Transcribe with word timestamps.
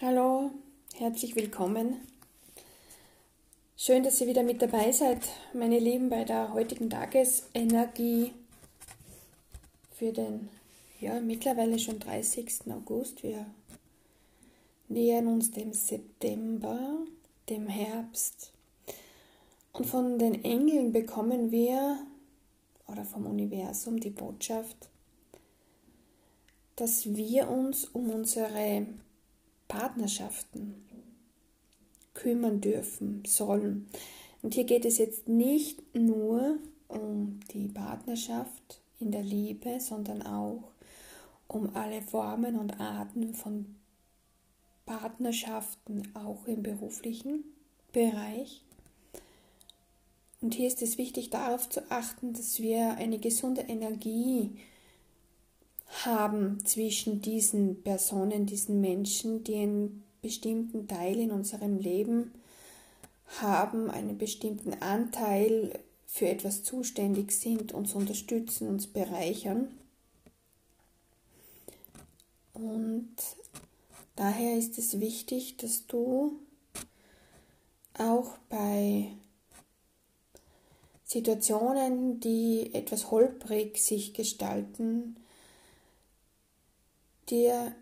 Hallo, 0.00 0.52
herzlich 0.94 1.34
willkommen. 1.34 1.96
Schön, 3.76 4.04
dass 4.04 4.20
ihr 4.20 4.28
wieder 4.28 4.44
mit 4.44 4.62
dabei 4.62 4.92
seid, 4.92 5.18
meine 5.52 5.80
Lieben, 5.80 6.08
bei 6.08 6.22
der 6.22 6.52
heutigen 6.52 6.88
Tagesenergie 6.88 8.30
für 9.90 10.12
den 10.12 10.50
ja, 11.00 11.18
mittlerweile 11.18 11.80
schon 11.80 11.98
30. 11.98 12.70
August. 12.70 13.24
Wir 13.24 13.44
nähern 14.86 15.26
uns 15.26 15.50
dem 15.50 15.72
September, 15.72 16.98
dem 17.48 17.66
Herbst. 17.66 18.52
Und 19.72 19.86
von 19.86 20.16
den 20.16 20.44
Engeln 20.44 20.92
bekommen 20.92 21.50
wir, 21.50 21.98
oder 22.86 23.04
vom 23.04 23.26
Universum, 23.26 23.98
die 23.98 24.10
Botschaft, 24.10 24.76
dass 26.76 27.16
wir 27.16 27.50
uns 27.50 27.86
um 27.86 28.10
unsere 28.10 28.86
Partnerschaften 29.68 30.74
kümmern 32.14 32.60
dürfen, 32.60 33.22
sollen. 33.26 33.86
Und 34.42 34.54
hier 34.54 34.64
geht 34.64 34.84
es 34.84 34.98
jetzt 34.98 35.28
nicht 35.28 35.94
nur 35.94 36.58
um 36.88 37.40
die 37.52 37.68
Partnerschaft 37.68 38.80
in 38.98 39.12
der 39.12 39.22
Liebe, 39.22 39.78
sondern 39.80 40.22
auch 40.22 40.64
um 41.46 41.74
alle 41.76 42.02
Formen 42.02 42.56
und 42.56 42.80
Arten 42.80 43.34
von 43.34 43.76
Partnerschaften, 44.86 46.10
auch 46.14 46.46
im 46.46 46.62
beruflichen 46.62 47.44
Bereich. 47.92 48.62
Und 50.40 50.54
hier 50.54 50.68
ist 50.68 50.82
es 50.82 50.98
wichtig 50.98 51.30
darauf 51.30 51.68
zu 51.68 51.90
achten, 51.90 52.32
dass 52.32 52.60
wir 52.60 52.94
eine 52.94 53.18
gesunde 53.18 53.62
Energie 53.62 54.56
haben 56.04 56.64
zwischen 56.64 57.20
diesen 57.22 57.82
Personen, 57.82 58.46
diesen 58.46 58.80
Menschen, 58.80 59.42
die 59.44 59.56
einen 59.56 60.04
bestimmten 60.20 60.86
Teil 60.86 61.18
in 61.18 61.30
unserem 61.30 61.78
Leben 61.78 62.32
haben, 63.40 63.90
einen 63.90 64.18
bestimmten 64.18 64.74
Anteil 64.74 65.78
für 66.06 66.28
etwas 66.28 66.62
zuständig 66.62 67.32
sind, 67.32 67.72
uns 67.72 67.94
unterstützen, 67.94 68.68
uns 68.68 68.86
bereichern. 68.86 69.68
Und 72.54 73.14
daher 74.16 74.56
ist 74.56 74.78
es 74.78 75.00
wichtig, 75.00 75.58
dass 75.58 75.86
du 75.86 76.38
auch 77.96 78.36
bei 78.48 79.12
Situationen, 81.04 82.20
die 82.20 82.74
etwas 82.74 83.10
holprig 83.10 83.78
sich 83.78 84.12
gestalten, 84.14 85.16
dir 87.30 87.74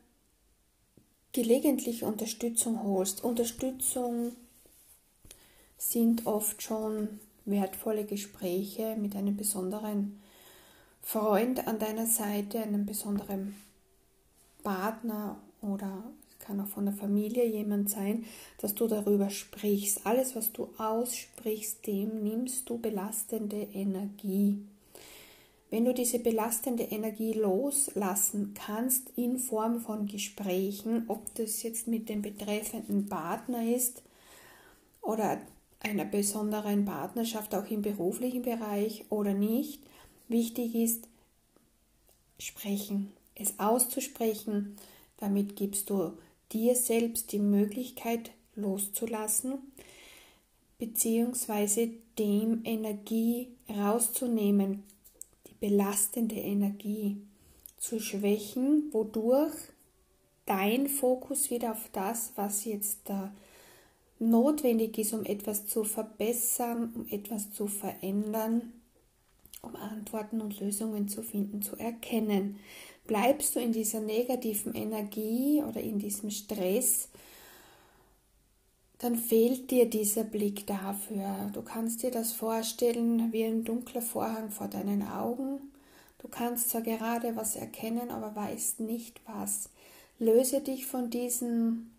gelegentlich 1.32 2.02
Unterstützung 2.02 2.82
holst. 2.82 3.22
Unterstützung 3.22 4.32
sind 5.76 6.26
oft 6.26 6.62
schon 6.62 7.20
wertvolle 7.44 8.04
Gespräche 8.04 8.96
mit 8.96 9.14
einem 9.14 9.36
besonderen 9.36 10.20
Freund 11.02 11.66
an 11.68 11.78
deiner 11.78 12.06
Seite, 12.06 12.60
einem 12.60 12.86
besonderen 12.86 13.54
Partner 14.62 15.36
oder 15.62 16.02
es 16.28 16.44
kann 16.44 16.60
auch 16.60 16.66
von 16.66 16.86
der 16.86 16.94
Familie 16.94 17.46
jemand 17.46 17.90
sein, 17.90 18.24
dass 18.58 18.74
du 18.74 18.88
darüber 18.88 19.30
sprichst. 19.30 20.06
Alles, 20.06 20.34
was 20.34 20.52
du 20.52 20.68
aussprichst, 20.78 21.86
dem 21.86 22.22
nimmst 22.22 22.68
du 22.68 22.78
belastende 22.78 23.68
Energie. 23.72 24.58
Wenn 25.70 25.84
du 25.84 25.92
diese 25.92 26.20
belastende 26.20 26.84
Energie 26.84 27.32
loslassen 27.32 28.54
kannst 28.54 29.10
in 29.16 29.38
Form 29.38 29.80
von 29.80 30.06
Gesprächen, 30.06 31.04
ob 31.08 31.34
das 31.34 31.62
jetzt 31.62 31.88
mit 31.88 32.08
dem 32.08 32.22
betreffenden 32.22 33.06
Partner 33.06 33.64
ist 33.64 34.02
oder 35.02 35.40
einer 35.80 36.04
besonderen 36.04 36.84
Partnerschaft 36.84 37.54
auch 37.54 37.68
im 37.70 37.82
beruflichen 37.82 38.42
Bereich 38.42 39.04
oder 39.10 39.34
nicht, 39.34 39.82
wichtig 40.28 40.74
ist, 40.74 41.08
sprechen, 42.38 43.12
es 43.34 43.58
auszusprechen. 43.58 44.76
Damit 45.18 45.56
gibst 45.56 45.90
du 45.90 46.12
dir 46.52 46.76
selbst 46.76 47.32
die 47.32 47.38
Möglichkeit 47.38 48.30
loszulassen, 48.54 49.58
beziehungsweise 50.78 51.90
dem 52.18 52.62
Energie 52.64 53.48
rauszunehmen, 53.68 54.84
belastende 55.60 56.36
Energie 56.36 57.16
zu 57.76 58.00
schwächen, 58.00 58.92
wodurch 58.92 59.54
dein 60.46 60.88
Fokus 60.88 61.50
wieder 61.50 61.72
auf 61.72 61.88
das, 61.92 62.32
was 62.36 62.64
jetzt 62.64 63.00
da 63.04 63.34
notwendig 64.18 64.98
ist, 64.98 65.12
um 65.12 65.24
etwas 65.24 65.66
zu 65.66 65.84
verbessern, 65.84 66.92
um 66.94 67.06
etwas 67.10 67.52
zu 67.52 67.66
verändern, 67.66 68.72
um 69.62 69.76
Antworten 69.76 70.40
und 70.40 70.58
Lösungen 70.60 71.08
zu 71.08 71.22
finden, 71.22 71.62
zu 71.62 71.76
erkennen. 71.76 72.58
Bleibst 73.06 73.54
du 73.54 73.60
in 73.60 73.72
dieser 73.72 74.00
negativen 74.00 74.74
Energie 74.74 75.62
oder 75.62 75.80
in 75.80 75.98
diesem 75.98 76.30
Stress, 76.30 77.08
dann 78.98 79.16
fehlt 79.16 79.70
dir 79.70 79.88
dieser 79.88 80.24
Blick 80.24 80.66
dafür. 80.66 81.50
Du 81.52 81.62
kannst 81.62 82.02
dir 82.02 82.10
das 82.10 82.32
vorstellen 82.32 83.32
wie 83.32 83.44
ein 83.44 83.64
dunkler 83.64 84.02
Vorhang 84.02 84.50
vor 84.50 84.68
deinen 84.68 85.06
Augen. 85.06 85.60
Du 86.18 86.28
kannst 86.28 86.70
zwar 86.70 86.80
gerade 86.80 87.36
was 87.36 87.56
erkennen, 87.56 88.10
aber 88.10 88.34
weißt 88.34 88.80
nicht 88.80 89.20
was. 89.26 89.68
Löse 90.18 90.62
dich 90.62 90.86
von 90.86 91.10
diesem 91.10 91.90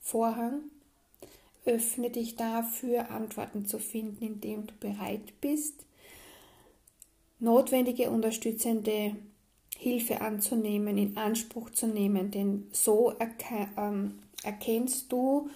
Vorhang, 0.00 0.60
öffne 1.64 2.10
dich 2.10 2.36
dafür, 2.36 3.10
Antworten 3.10 3.66
zu 3.66 3.78
finden, 3.78 4.24
indem 4.24 4.68
du 4.68 4.74
bereit 4.78 5.40
bist, 5.40 5.74
notwendige 7.40 8.10
unterstützende 8.10 9.16
Hilfe 9.76 10.20
anzunehmen, 10.20 10.96
in 10.96 11.16
Anspruch 11.16 11.70
zu 11.70 11.88
nehmen, 11.88 12.30
denn 12.30 12.68
so 12.72 13.14
ähm, 13.76 14.18
erkennst 14.44 15.12
du, 15.12 15.50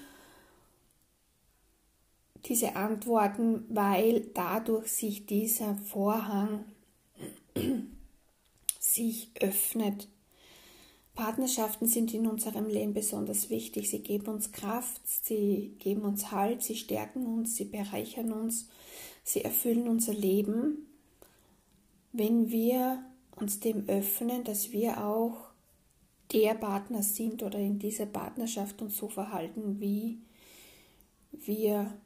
diese 2.53 2.77
Antworten, 2.77 3.65
weil 3.71 4.27
dadurch 4.35 4.89
sich 4.89 5.25
dieser 5.25 5.75
Vorhang 5.77 6.67
sich 8.79 9.31
öffnet. 9.41 10.07
Partnerschaften 11.15 11.87
sind 11.87 12.13
in 12.13 12.27
unserem 12.27 12.67
Leben 12.67 12.93
besonders 12.93 13.49
wichtig. 13.49 13.89
Sie 13.89 14.01
geben 14.01 14.27
uns 14.27 14.53
Kraft, 14.53 15.01
sie 15.07 15.77
geben 15.79 16.03
uns 16.03 16.31
Halt, 16.31 16.63
sie 16.63 16.77
stärken 16.77 17.25
uns, 17.25 17.57
sie 17.57 17.65
bereichern 17.65 18.33
uns, 18.33 18.69
sie 19.25 19.43
erfüllen 19.43 19.89
unser 19.89 20.13
Leben, 20.13 20.87
wenn 22.13 22.51
wir 22.51 23.03
uns 23.37 23.61
dem 23.61 23.89
öffnen, 23.89 24.45
dass 24.45 24.73
wir 24.73 25.03
auch 25.03 25.53
der 26.35 26.53
Partner 26.53 27.03
sind 27.03 27.43
oder 27.43 27.59
in 27.59 27.79
dieser 27.79 28.07
Partnerschaft 28.07 28.83
uns 28.83 28.99
so 28.99 29.09
verhalten, 29.09 29.81
wie 29.81 30.21
wir 31.31 31.99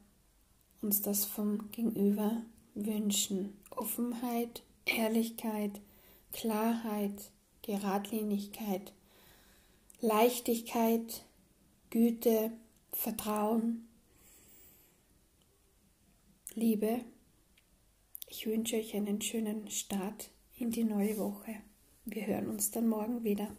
uns 0.87 1.01
das 1.01 1.25
vom 1.25 1.69
Gegenüber 1.71 2.43
wünschen. 2.73 3.57
Offenheit, 3.71 4.63
Ehrlichkeit, 4.85 5.81
Klarheit, 6.31 7.29
Geradlinigkeit, 7.61 8.93
Leichtigkeit, 9.99 11.25
Güte, 11.89 12.53
Vertrauen, 12.93 13.85
Liebe. 16.53 17.01
Ich 18.29 18.47
wünsche 18.47 18.77
euch 18.77 18.95
einen 18.95 19.21
schönen 19.21 19.69
Start 19.69 20.29
in 20.55 20.71
die 20.71 20.85
neue 20.85 21.17
Woche. 21.17 21.53
Wir 22.05 22.27
hören 22.27 22.47
uns 22.47 22.71
dann 22.71 22.87
morgen 22.87 23.25
wieder. 23.25 23.49